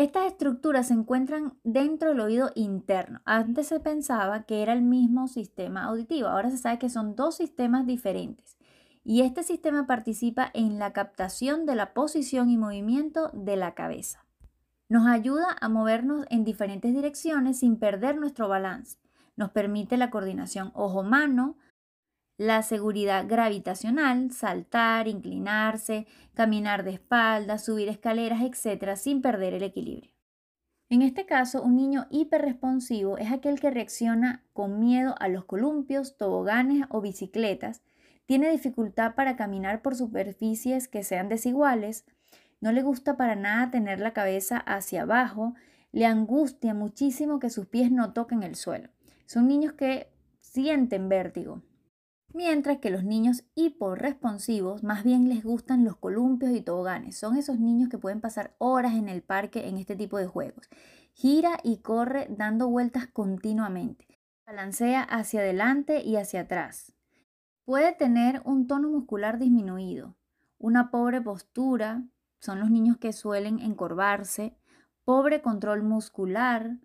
Estas 0.00 0.28
estructuras 0.28 0.88
se 0.88 0.94
encuentran 0.94 1.58
dentro 1.62 2.08
del 2.08 2.20
oído 2.20 2.52
interno. 2.54 3.20
Antes 3.26 3.66
se 3.66 3.80
pensaba 3.80 4.44
que 4.44 4.62
era 4.62 4.72
el 4.72 4.80
mismo 4.80 5.28
sistema 5.28 5.84
auditivo, 5.84 6.28
ahora 6.28 6.48
se 6.48 6.56
sabe 6.56 6.78
que 6.78 6.88
son 6.88 7.16
dos 7.16 7.36
sistemas 7.36 7.86
diferentes. 7.86 8.56
Y 9.04 9.20
este 9.20 9.42
sistema 9.42 9.86
participa 9.86 10.50
en 10.54 10.78
la 10.78 10.94
captación 10.94 11.66
de 11.66 11.74
la 11.74 11.92
posición 11.92 12.48
y 12.48 12.56
movimiento 12.56 13.30
de 13.34 13.56
la 13.56 13.74
cabeza. 13.74 14.24
Nos 14.88 15.06
ayuda 15.06 15.54
a 15.60 15.68
movernos 15.68 16.24
en 16.30 16.44
diferentes 16.44 16.94
direcciones 16.94 17.58
sin 17.58 17.78
perder 17.78 18.16
nuestro 18.16 18.48
balance. 18.48 18.96
Nos 19.36 19.50
permite 19.50 19.98
la 19.98 20.08
coordinación 20.08 20.70
ojo-mano, 20.72 21.58
la 22.40 22.62
seguridad 22.62 23.26
gravitacional, 23.28 24.30
saltar, 24.30 25.08
inclinarse, 25.08 26.06
caminar 26.32 26.84
de 26.84 26.92
espaldas, 26.92 27.66
subir 27.66 27.90
escaleras, 27.90 28.40
etc., 28.40 28.96
sin 28.96 29.20
perder 29.20 29.52
el 29.52 29.62
equilibrio. 29.62 30.10
En 30.88 31.02
este 31.02 31.26
caso, 31.26 31.62
un 31.62 31.76
niño 31.76 32.06
hiperresponsivo 32.08 33.18
es 33.18 33.30
aquel 33.30 33.60
que 33.60 33.70
reacciona 33.70 34.42
con 34.54 34.80
miedo 34.80 35.16
a 35.20 35.28
los 35.28 35.44
columpios, 35.44 36.16
toboganes 36.16 36.86
o 36.88 37.02
bicicletas, 37.02 37.82
tiene 38.24 38.50
dificultad 38.50 39.14
para 39.14 39.36
caminar 39.36 39.82
por 39.82 39.94
superficies 39.94 40.88
que 40.88 41.02
sean 41.02 41.28
desiguales, 41.28 42.06
no 42.62 42.72
le 42.72 42.80
gusta 42.80 43.18
para 43.18 43.36
nada 43.36 43.70
tener 43.70 44.00
la 44.00 44.14
cabeza 44.14 44.56
hacia 44.56 45.02
abajo, 45.02 45.52
le 45.92 46.06
angustia 46.06 46.72
muchísimo 46.72 47.38
que 47.38 47.50
sus 47.50 47.66
pies 47.66 47.92
no 47.92 48.14
toquen 48.14 48.42
el 48.42 48.54
suelo. 48.54 48.88
Son 49.26 49.46
niños 49.46 49.74
que 49.74 50.10
sienten 50.40 51.10
vértigo. 51.10 51.60
Mientras 52.32 52.78
que 52.78 52.90
los 52.90 53.02
niños 53.02 53.42
hiporresponsivos 53.56 54.84
más 54.84 55.02
bien 55.02 55.28
les 55.28 55.42
gustan 55.42 55.84
los 55.84 55.96
columpios 55.96 56.52
y 56.52 56.60
toboganes. 56.60 57.18
Son 57.18 57.36
esos 57.36 57.58
niños 57.58 57.88
que 57.88 57.98
pueden 57.98 58.20
pasar 58.20 58.54
horas 58.58 58.94
en 58.94 59.08
el 59.08 59.22
parque 59.22 59.68
en 59.68 59.76
este 59.76 59.96
tipo 59.96 60.16
de 60.16 60.26
juegos. 60.26 60.68
Gira 61.12 61.58
y 61.64 61.78
corre 61.78 62.28
dando 62.30 62.68
vueltas 62.68 63.08
continuamente. 63.08 64.06
Balancea 64.46 65.02
hacia 65.02 65.40
adelante 65.40 66.02
y 66.02 66.16
hacia 66.16 66.42
atrás. 66.42 66.94
Puede 67.64 67.92
tener 67.92 68.42
un 68.44 68.68
tono 68.68 68.88
muscular 68.88 69.38
disminuido, 69.38 70.16
una 70.58 70.90
pobre 70.90 71.20
postura, 71.20 72.04
son 72.40 72.60
los 72.60 72.70
niños 72.70 72.96
que 72.96 73.12
suelen 73.12 73.58
encorvarse, 73.58 74.56
pobre 75.04 75.42
control 75.42 75.82
muscular, 75.82 76.78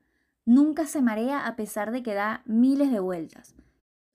nunca 0.46 0.86
se 0.86 1.02
marea 1.02 1.46
a 1.46 1.56
pesar 1.56 1.92
de 1.92 2.04
que 2.04 2.14
da 2.14 2.44
miles 2.46 2.92
de 2.92 3.00
vueltas. 3.00 3.56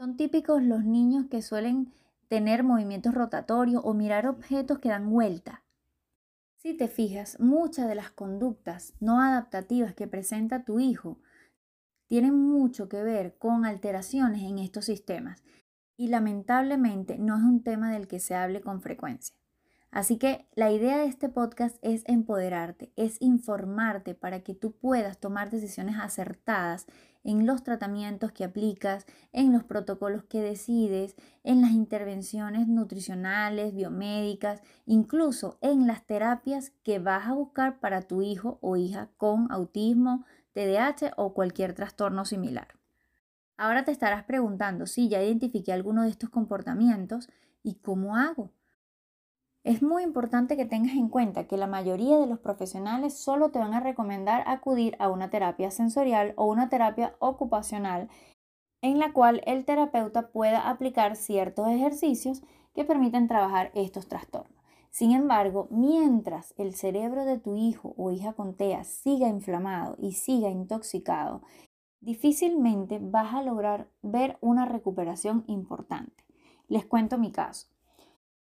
Son 0.01 0.17
típicos 0.17 0.63
los 0.63 0.83
niños 0.83 1.27
que 1.31 1.43
suelen 1.43 1.93
tener 2.29 2.65
movimientos 2.65 3.13
rotatorios 3.13 3.83
o 3.85 3.93
mirar 3.93 4.27
objetos 4.27 4.79
que 4.79 4.89
dan 4.89 5.11
vuelta. 5.11 5.63
Si 6.57 6.73
te 6.73 6.89
fijas, 6.89 7.39
muchas 7.39 7.87
de 7.87 7.97
las 7.97 8.11
conductas 8.11 8.95
no 8.99 9.21
adaptativas 9.21 9.93
que 9.93 10.07
presenta 10.07 10.65
tu 10.65 10.81
hijo 10.81 11.19
tienen 12.07 12.35
mucho 12.35 12.89
que 12.89 13.03
ver 13.03 13.37
con 13.37 13.67
alteraciones 13.67 14.41
en 14.41 14.59
estos 14.59 14.87
sistemas 14.87 15.43
y 15.99 16.09
lamentablemente 16.09 17.19
no 17.19 17.37
es 17.37 17.43
un 17.43 17.63
tema 17.63 17.93
del 17.93 18.09
que 18.09 18.21
se 18.21 18.35
hable 18.35 18.63
con 18.63 18.81
frecuencia. 18.81 19.37
Así 19.91 20.17
que 20.17 20.49
la 20.55 20.71
idea 20.71 20.97
de 20.97 21.09
este 21.09 21.29
podcast 21.29 21.77
es 21.83 22.05
empoderarte, 22.07 22.91
es 22.97 23.21
informarte 23.21 24.15
para 24.15 24.41
que 24.41 24.55
tú 24.55 24.73
puedas 24.73 25.19
tomar 25.19 25.51
decisiones 25.51 25.97
acertadas 25.99 26.87
en 27.25 27.47
los 27.47 27.63
tratamientos 27.63 28.33
que 28.33 28.45
aplicas, 28.45 29.07
en 29.33 29.53
los 29.53 29.65
protocolos 29.65 30.25
que 30.25 30.41
decides, 30.41 31.17
en 31.45 31.61
las 31.61 31.71
intervenciones 31.73 32.69
nutricionales, 32.69 33.75
biomédicas, 33.75 34.63
incluso 34.87 35.59
en 35.61 35.87
las 35.87 36.07
terapias 36.07 36.73
que 36.83 36.99
vas 36.99 37.27
a 37.27 37.35
buscar 37.35 37.81
para 37.81 38.03
tu 38.03 38.23
hijo 38.23 38.59
o 38.63 38.77
hija 38.77 39.09
con 39.17 39.51
autismo, 39.53 40.25
TDAH 40.53 41.13
o 41.17 41.35
cualquier 41.35 41.75
trastorno 41.75 42.25
similar. 42.25 42.69
Ahora 43.57 43.85
te 43.85 43.93
estarás 43.93 44.25
preguntando 44.25 44.87
si 44.87 45.09
ya 45.09 45.23
identifiqué 45.23 45.73
alguno 45.73 46.03
de 46.03 46.09
estos 46.09 46.31
comportamientos 46.31 47.29
y 47.63 47.75
cómo 47.75 48.17
hago. 48.17 48.51
Es 49.63 49.83
muy 49.83 50.03
importante 50.03 50.57
que 50.57 50.65
tengas 50.65 50.95
en 50.95 51.11
cuenta 51.11 51.47
que 51.47 51.59
la 51.59 51.67
mayoría 51.67 52.19
de 52.19 52.27
los 52.27 52.39
profesionales 52.39 53.19
solo 53.19 53.51
te 53.51 53.59
van 53.59 53.75
a 53.75 53.81
recomendar 53.81 54.43
acudir 54.47 54.97
a 54.99 55.11
una 55.11 55.29
terapia 55.29 55.71
sensorial 55.71 56.33
o 56.37 56.47
una 56.47 56.71
terapia 56.71 57.15
ocupacional 57.19 58.09
en 58.81 58.99
la 58.99 59.13
cual 59.13 59.43
el 59.45 59.67
terapeuta 59.67 60.29
pueda 60.31 60.71
aplicar 60.71 61.15
ciertos 61.15 61.69
ejercicios 61.69 62.43
que 62.75 62.87
permiten 62.87 63.29
trabajar 63.29 63.71
estos 63.75 64.09
trastornos. 64.09 64.57
Sin 64.89 65.13
embargo, 65.13 65.69
mientras 65.71 66.55
el 66.57 66.75
cerebro 66.75 67.27
de 67.27 67.39
tu 67.39 67.55
hijo 67.55 67.95
o 67.99 68.11
hija 68.11 68.33
con 68.33 68.57
TEA 68.57 68.85
siga 68.85 69.29
inflamado 69.29 69.97
y 69.99 70.13
siga 70.13 70.49
intoxicado, 70.49 71.43
difícilmente 72.01 72.99
vas 72.99 73.35
a 73.35 73.43
lograr 73.43 73.91
ver 74.01 74.39
una 74.41 74.65
recuperación 74.65 75.45
importante. 75.47 76.25
Les 76.67 76.87
cuento 76.87 77.19
mi 77.19 77.31
caso. 77.31 77.69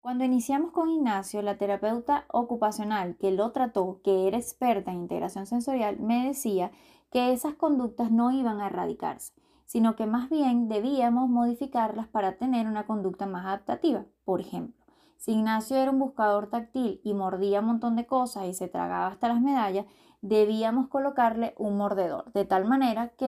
Cuando 0.03 0.25
iniciamos 0.25 0.71
con 0.73 0.89
Ignacio, 0.89 1.41
la 1.41 1.57
terapeuta 1.57 2.25
ocupacional 2.27 3.15
que 3.15 3.31
lo 3.31 3.53
trató, 3.53 4.01
que 4.03 4.27
era 4.27 4.35
experta 4.35 4.91
en 4.91 4.97
integración 4.97 5.45
sensorial, 5.45 5.97
me 5.97 6.27
decía 6.27 6.71
que 7.09 7.31
esas 7.31 7.53
conductas 7.53 8.11
no 8.11 8.29
iban 8.29 8.59
a 8.59 8.67
erradicarse, 8.67 9.31
sino 9.63 9.95
que 9.95 10.05
más 10.05 10.29
bien 10.29 10.67
debíamos 10.67 11.29
modificarlas 11.29 12.09
para 12.09 12.35
tener 12.35 12.67
una 12.67 12.85
conducta 12.85 13.27
más 13.27 13.45
adaptativa. 13.45 14.03
Por 14.25 14.41
ejemplo, 14.41 14.83
si 15.15 15.31
Ignacio 15.35 15.77
era 15.77 15.91
un 15.91 15.99
buscador 15.99 16.49
táctil 16.49 16.99
y 17.05 17.13
mordía 17.13 17.61
un 17.61 17.67
montón 17.67 17.95
de 17.95 18.05
cosas 18.05 18.47
y 18.47 18.53
se 18.53 18.67
tragaba 18.67 19.07
hasta 19.07 19.29
las 19.29 19.39
medallas, 19.39 19.85
debíamos 20.19 20.89
colocarle 20.89 21.55
un 21.57 21.77
mordedor, 21.77 22.29
de 22.33 22.43
tal 22.43 22.65
manera 22.65 23.13
que 23.15 23.27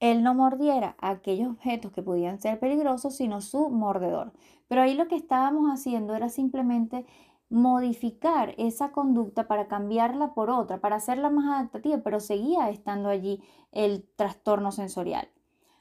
él 0.00 0.22
no 0.22 0.34
mordiera 0.34 0.96
aquellos 0.98 1.50
objetos 1.50 1.92
que 1.92 2.02
podían 2.02 2.40
ser 2.40 2.58
peligrosos, 2.58 3.14
sino 3.16 3.40
su 3.40 3.68
mordedor. 3.70 4.32
Pero 4.66 4.82
ahí 4.82 4.94
lo 4.94 5.08
que 5.08 5.16
estábamos 5.16 5.70
haciendo 5.70 6.14
era 6.14 6.28
simplemente 6.28 7.06
modificar 7.50 8.54
esa 8.58 8.92
conducta 8.92 9.46
para 9.46 9.68
cambiarla 9.68 10.34
por 10.34 10.50
otra, 10.50 10.80
para 10.80 10.96
hacerla 10.96 11.30
más 11.30 11.46
adaptativa, 11.46 11.98
pero 11.98 12.20
seguía 12.20 12.70
estando 12.70 13.08
allí 13.08 13.42
el 13.72 14.08
trastorno 14.16 14.72
sensorial. 14.72 15.28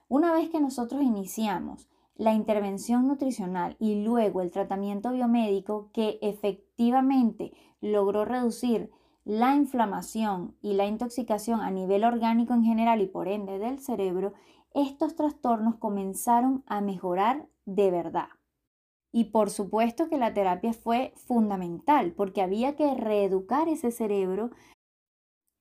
Una 0.09 0.33
vez 0.33 0.49
que 0.49 0.59
nosotros 0.59 1.01
iniciamos 1.03 1.87
la 2.15 2.33
intervención 2.33 3.07
nutricional 3.07 3.77
y 3.79 4.03
luego 4.03 4.41
el 4.41 4.51
tratamiento 4.51 5.11
biomédico 5.11 5.89
que 5.93 6.19
efectivamente 6.21 7.53
logró 7.79 8.25
reducir 8.25 8.91
la 9.29 9.53
inflamación 9.53 10.55
y 10.59 10.73
la 10.73 10.87
intoxicación 10.87 11.61
a 11.61 11.69
nivel 11.69 12.03
orgánico 12.03 12.55
en 12.55 12.63
general 12.63 12.99
y 12.99 13.05
por 13.05 13.27
ende 13.27 13.59
del 13.59 13.77
cerebro, 13.77 14.33
estos 14.73 15.15
trastornos 15.15 15.75
comenzaron 15.75 16.63
a 16.65 16.81
mejorar 16.81 17.47
de 17.65 17.91
verdad. 17.91 18.29
Y 19.11 19.25
por 19.25 19.51
supuesto 19.51 20.09
que 20.09 20.17
la 20.17 20.33
terapia 20.33 20.73
fue 20.73 21.13
fundamental 21.15 22.11
porque 22.13 22.41
había 22.41 22.75
que 22.75 22.95
reeducar 22.95 23.67
ese 23.67 23.91
cerebro 23.91 24.49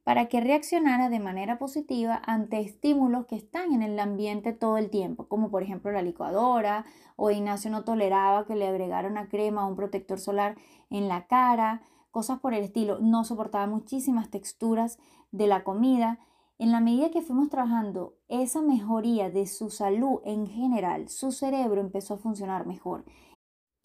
para 0.02 0.28
que 0.28 0.40
reaccionara 0.40 1.10
de 1.10 1.20
manera 1.20 1.58
positiva 1.58 2.22
ante 2.24 2.60
estímulos 2.60 3.26
que 3.26 3.36
están 3.36 3.74
en 3.74 3.82
el 3.82 4.00
ambiente 4.00 4.54
todo 4.54 4.78
el 4.78 4.88
tiempo, 4.88 5.28
como 5.28 5.50
por 5.50 5.62
ejemplo 5.62 5.92
la 5.92 6.00
licuadora, 6.00 6.86
o 7.16 7.30
Ignacio 7.30 7.70
no 7.70 7.84
toleraba 7.84 8.46
que 8.46 8.56
le 8.56 8.66
agregara 8.66 9.08
una 9.08 9.28
crema 9.28 9.66
o 9.66 9.68
un 9.68 9.76
protector 9.76 10.18
solar 10.18 10.56
en 10.88 11.06
la 11.08 11.26
cara, 11.26 11.82
cosas 12.10 12.40
por 12.40 12.54
el 12.54 12.64
estilo, 12.64 12.98
no 13.00 13.24
soportaba 13.24 13.66
muchísimas 13.66 14.30
texturas 14.30 14.98
de 15.30 15.46
la 15.46 15.64
comida. 15.64 16.18
En 16.58 16.72
la 16.72 16.80
medida 16.80 17.10
que 17.10 17.22
fuimos 17.22 17.48
trabajando 17.50 18.16
esa 18.28 18.62
mejoría 18.62 19.30
de 19.30 19.46
su 19.46 19.70
salud 19.70 20.20
en 20.24 20.46
general, 20.46 21.08
su 21.08 21.32
cerebro 21.32 21.80
empezó 21.80 22.14
a 22.14 22.18
funcionar 22.18 22.66
mejor 22.66 23.04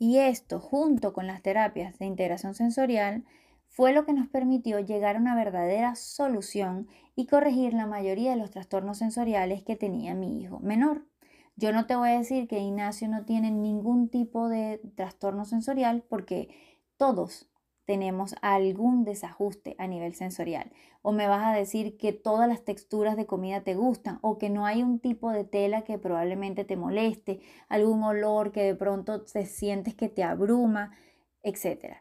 y 0.06 0.18
esto, 0.18 0.60
junto 0.60 1.14
con 1.14 1.28
las 1.28 1.42
terapias 1.42 1.98
de 1.98 2.06
integración 2.06 2.56
sensorial, 2.56 3.24
fue 3.70 3.94
lo 3.94 4.06
que 4.06 4.12
nos 4.12 4.28
permitió 4.28 4.82
llegar 4.82 5.16
a 5.16 5.20
una 5.20 5.34
verdadera 5.34 5.96
solución 5.96 6.90
y 7.16 7.26
corregir 7.26 7.74
la 7.74 7.88
mayoría 7.88 8.32
de 8.32 8.36
los 8.36 8.52
trastornos 8.52 8.98
sensoriales 8.98 9.64
que 9.64 9.78
tenía 9.78 10.14
mi 10.14 10.42
hijo 10.42 10.60
menor. 10.60 11.08
Yo 11.56 11.72
no 11.72 11.86
te 11.86 11.96
voy 11.96 12.10
a 12.10 12.18
decir 12.18 12.50
que 12.50 12.60
Ignacio 12.60 13.08
no 13.08 13.24
tiene 13.24 13.50
ningún 13.50 14.10
tipo 14.10 14.50
de 14.50 14.82
trastorno 14.96 15.46
sensorial 15.46 16.04
porque 16.10 16.50
todos 16.98 17.50
tenemos 17.86 18.36
algún 18.42 19.04
desajuste 19.04 19.76
a 19.78 19.88
nivel 19.88 20.16
sensorial. 20.16 20.72
O 21.02 21.12
me 21.12 21.28
vas 21.28 21.46
a 21.46 21.58
decir 21.58 21.98
que 21.98 22.14
todas 22.14 22.48
las 22.48 22.64
texturas 22.64 23.18
de 23.18 23.26
comida 23.26 23.62
te 23.62 23.76
gustan 23.76 24.20
o 24.22 24.38
que 24.38 24.50
no 24.50 24.66
hay 24.66 24.84
un 24.84 25.00
tipo 25.00 25.32
de 25.32 25.44
tela 25.44 25.84
que 25.84 25.98
probablemente 25.98 26.64
te 26.64 26.78
moleste, 26.78 27.42
algún 27.68 28.04
olor 28.04 28.52
que 28.52 28.64
de 28.64 28.76
pronto 28.76 29.22
te 29.22 29.46
sientes 29.46 29.96
que 29.96 30.10
te 30.10 30.24
abruma, 30.24 30.96
etc. 31.44 31.98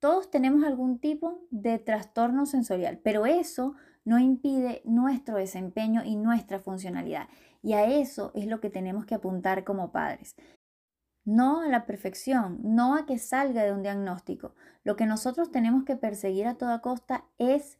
Todos 0.00 0.30
tenemos 0.30 0.64
algún 0.64 0.98
tipo 0.98 1.40
de 1.50 1.78
trastorno 1.78 2.46
sensorial, 2.46 2.98
pero 3.02 3.26
eso 3.26 3.74
no 4.04 4.18
impide 4.18 4.82
nuestro 4.84 5.36
desempeño 5.36 6.02
y 6.04 6.16
nuestra 6.16 6.58
funcionalidad. 6.58 7.28
Y 7.62 7.74
a 7.74 7.84
eso 7.84 8.32
es 8.34 8.46
lo 8.46 8.60
que 8.60 8.70
tenemos 8.70 9.06
que 9.06 9.14
apuntar 9.14 9.62
como 9.62 9.92
padres 9.92 10.34
no 11.24 11.60
a 11.60 11.68
la 11.68 11.86
perfección, 11.86 12.58
no 12.62 12.96
a 12.96 13.06
que 13.06 13.18
salga 13.18 13.62
de 13.62 13.72
un 13.72 13.82
diagnóstico. 13.82 14.54
Lo 14.84 14.96
que 14.96 15.06
nosotros 15.06 15.50
tenemos 15.50 15.84
que 15.84 15.96
perseguir 15.96 16.46
a 16.46 16.54
toda 16.54 16.80
costa 16.80 17.24
es 17.38 17.78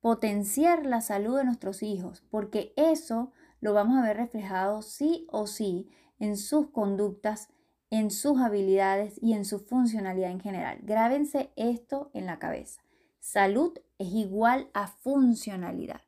potenciar 0.00 0.86
la 0.86 1.00
salud 1.00 1.38
de 1.38 1.44
nuestros 1.44 1.82
hijos, 1.82 2.22
porque 2.30 2.72
eso 2.76 3.32
lo 3.60 3.72
vamos 3.72 3.98
a 3.98 4.02
ver 4.02 4.16
reflejado 4.16 4.82
sí 4.82 5.26
o 5.30 5.46
sí 5.46 5.88
en 6.18 6.36
sus 6.36 6.68
conductas, 6.70 7.48
en 7.90 8.10
sus 8.10 8.40
habilidades 8.40 9.18
y 9.22 9.32
en 9.32 9.44
su 9.44 9.58
funcionalidad 9.58 10.30
en 10.30 10.40
general. 10.40 10.78
Grábense 10.82 11.50
esto 11.56 12.10
en 12.14 12.26
la 12.26 12.38
cabeza. 12.38 12.82
Salud 13.20 13.78
es 13.98 14.08
igual 14.08 14.68
a 14.74 14.86
funcionalidad. 14.86 16.02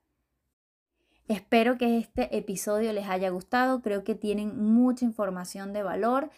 Espero 1.26 1.76
que 1.76 1.98
este 1.98 2.38
episodio 2.38 2.92
les 2.92 3.06
haya 3.08 3.28
gustado, 3.28 3.82
creo 3.82 4.02
que 4.02 4.14
tienen 4.14 4.72
mucha 4.72 5.04
información 5.04 5.74
de 5.74 5.82
valor 5.82 6.30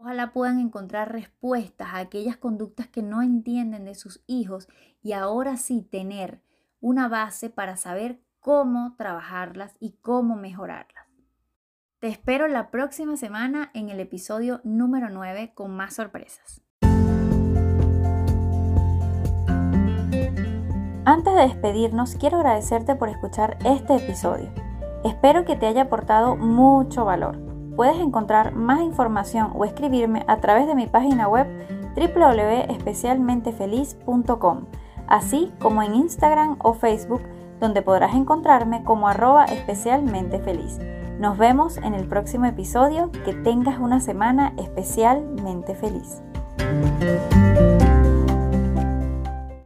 Ojalá 0.00 0.32
puedan 0.32 0.60
encontrar 0.60 1.10
respuestas 1.10 1.88
a 1.92 1.98
aquellas 1.98 2.36
conductas 2.36 2.86
que 2.86 3.02
no 3.02 3.20
entienden 3.20 3.84
de 3.84 3.96
sus 3.96 4.22
hijos 4.28 4.68
y 5.02 5.12
ahora 5.12 5.56
sí 5.56 5.82
tener 5.82 6.40
una 6.80 7.08
base 7.08 7.50
para 7.50 7.76
saber 7.76 8.20
cómo 8.38 8.94
trabajarlas 8.96 9.74
y 9.80 9.96
cómo 10.00 10.36
mejorarlas. 10.36 11.04
Te 11.98 12.06
espero 12.06 12.46
la 12.46 12.70
próxima 12.70 13.16
semana 13.16 13.72
en 13.74 13.88
el 13.88 13.98
episodio 13.98 14.60
número 14.62 15.10
9 15.10 15.50
con 15.52 15.74
más 15.74 15.94
sorpresas. 15.94 16.62
Antes 21.04 21.34
de 21.34 21.40
despedirnos, 21.40 22.14
quiero 22.14 22.36
agradecerte 22.36 22.94
por 22.94 23.08
escuchar 23.08 23.58
este 23.64 23.96
episodio. 23.96 24.52
Espero 25.04 25.44
que 25.44 25.56
te 25.56 25.66
haya 25.66 25.82
aportado 25.82 26.36
mucho 26.36 27.04
valor. 27.04 27.47
Puedes 27.78 27.98
encontrar 28.00 28.54
más 28.56 28.80
información 28.80 29.52
o 29.54 29.64
escribirme 29.64 30.24
a 30.26 30.38
través 30.38 30.66
de 30.66 30.74
mi 30.74 30.88
página 30.88 31.28
web 31.28 31.46
www.especialmentefeliz.com, 31.94 34.64
así 35.06 35.52
como 35.60 35.84
en 35.84 35.94
Instagram 35.94 36.56
o 36.58 36.74
Facebook, 36.74 37.22
donde 37.60 37.82
podrás 37.82 38.16
encontrarme 38.16 38.82
como 38.82 39.06
arroba 39.06 39.44
especialmente. 39.44 40.42
Nos 41.20 41.38
vemos 41.38 41.76
en 41.76 41.94
el 41.94 42.08
próximo 42.08 42.46
episodio. 42.46 43.12
Que 43.24 43.32
tengas 43.32 43.78
una 43.78 44.00
semana 44.00 44.54
especialmente 44.56 45.76
feliz. 45.76 46.20